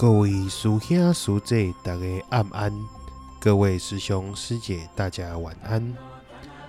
[0.00, 2.00] 各位师兄师姐，大家
[2.30, 2.72] 晚安；
[3.38, 5.94] 各位师兄师姐，大家晚安。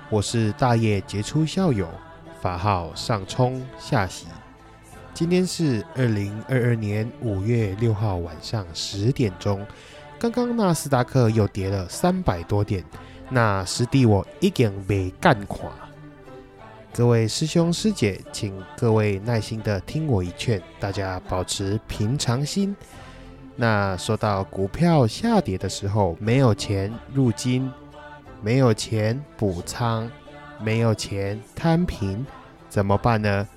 [0.10, 1.88] 我是大业杰出校友，
[2.42, 4.25] 法号上冲下喜。
[5.14, 9.66] 今天是二零二二年五月六号晚上十点钟。
[10.20, 12.84] 刚刚纳斯达克又跌了三百多点，
[13.29, 15.71] 那师弟我已经被干垮。
[16.93, 22.75] 各位师兄师姐，请各位耐心的听我一劝，大家保持平常心。
[23.62, 27.72] 那说到股票下跌的时候，没有钱入金，
[28.41, 30.09] 没有钱补仓，
[30.59, 32.26] 没有钱摊平，
[32.67, 33.48] 怎么办呢？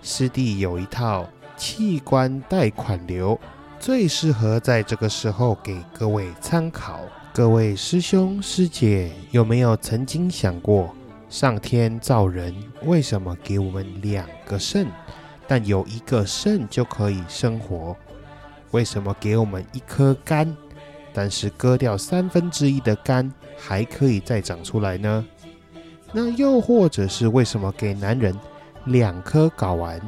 [0.00, 1.28] 师弟有一套
[1.58, 3.38] 器官贷款流，
[3.78, 7.00] 最适合在这个时候给各位参考。
[7.34, 10.94] 各位师兄师姐，有没有曾经想过？
[11.28, 14.86] 上天造人，为什么给我们两个肾，
[15.46, 17.94] 但有一个肾就可以生活？
[18.74, 20.52] 为什么给我们一颗肝，
[21.12, 25.24] 但是割掉三分之一的肝还可以再长出来呢？
[26.12, 28.36] 那又或者是为什么给男人
[28.86, 30.00] 两颗睾丸，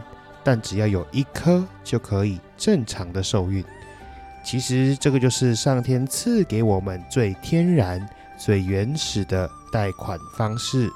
[0.43, 3.65] 但只要有一颗就可以正常的受孕？
[4.45, 8.05] 其实这个就是上天赐给我们最天然、
[8.37, 10.91] 最原始的贷款方式。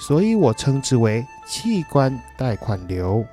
[0.00, 3.24] 所以我称之为器官贷款流。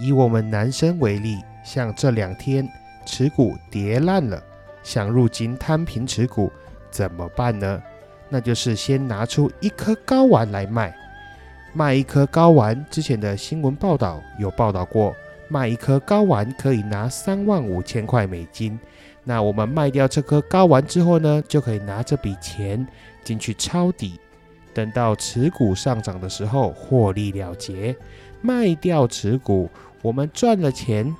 [0.00, 2.66] 以我们男生为例，像这两天
[3.04, 4.40] 持股跌烂了，
[4.84, 6.48] 想入金摊平持股，
[6.92, 7.82] 怎么办呢？
[8.28, 10.94] 那就是先拿出一颗睾丸来卖。
[11.72, 15.12] 卖一颗睾丸，之前的新闻报道有报道过，
[15.48, 18.78] 卖一颗睾丸可以拿三万五千块美金。
[19.24, 22.86] 那我们卖掉这颗睾丸之后呢，就可以拿这笔钱
[23.24, 24.20] 进去抄底。
[24.72, 27.96] 等到持股上涨的时候，获利了结，
[28.40, 29.68] 卖掉持股，
[30.00, 31.14] 我们赚了钱，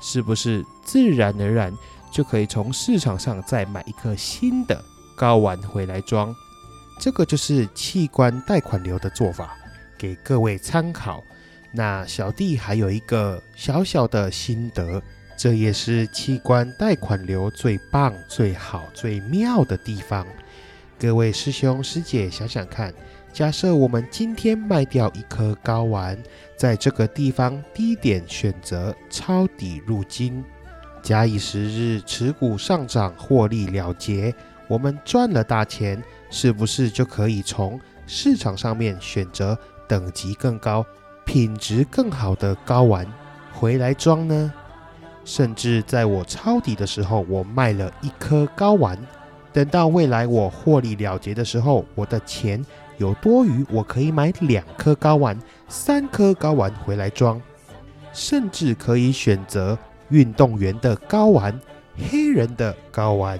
[0.00, 1.72] 是不是自然而然
[2.12, 4.82] 就可以从市场上再买一颗新的
[5.18, 6.34] 睾丸回来装？
[6.98, 9.56] 这个就是器官贷款流的做法，
[9.98, 11.22] 给各位参考。
[11.72, 15.02] 那小弟还有一个小小的心得，
[15.36, 20.26] 这也是器官贷款流最棒、最好、最妙的地方。
[20.98, 22.94] 各位师兄师姐，想想看，
[23.36, 26.16] 假设我们今天卖掉一颗睾丸，
[26.56, 30.42] 在这个地方低点选择抄底入金，
[31.02, 34.34] 假以时日，持股上涨，获利了结，
[34.66, 39.54] 我们赚了大钱，是不是就可以从市场上面选择
[39.86, 40.82] 等级更高、
[41.26, 43.06] 品质更好的睾丸
[43.52, 44.50] 回来装呢？
[45.26, 48.98] 甚至在我抄底的时候，我卖了一颗睾丸。
[49.52, 52.64] 等到未来我获利了结的时候，我的钱
[52.98, 57.40] 有多余，我可以买两颗睾丸、三颗睾丸回来装，
[58.12, 61.58] 甚至可以选择运动员的睾丸、
[62.10, 63.38] 黑人的睾丸、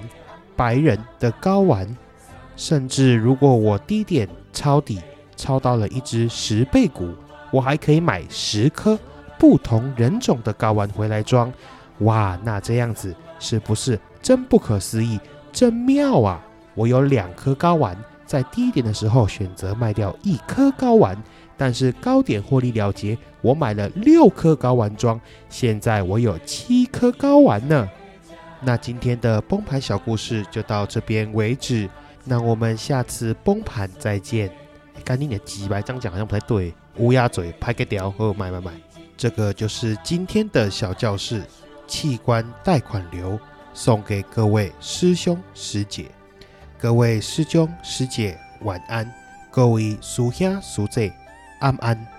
[0.54, 1.96] 白人的睾丸，
[2.56, 5.00] 甚至如果我低点抄底
[5.36, 7.14] 抄到了一只十倍股，
[7.50, 8.98] 我还可以买十颗
[9.38, 11.52] 不同人种的睾丸回来装。
[12.00, 15.18] 哇，那这样子是不是真不可思议？
[15.52, 16.44] 真妙啊！
[16.74, 21.16] 我有两颗睾丸，在低点的时候选择卖掉一颗睾丸，
[21.56, 27.88] 但是高点获利了结，我买了六颗睾丸装，现在我有七颗睾丸呢。
[28.60, 31.88] 那今天的崩盘小故事就到这边为止，
[32.24, 34.50] 那我们下次崩盘再见。
[35.04, 38.72] 赶紧的几百张讲好像不太对，乌鸦嘴拍个屌哦，买买买！
[39.16, 41.42] 这个就是今天的小教室，
[41.86, 43.38] 器官贷款流。
[43.78, 46.06] 送给各位师兄师姐，
[46.78, 49.10] 各位师兄师姐晚安，
[49.50, 51.10] 各位师兄师姐
[51.58, 52.15] 安安。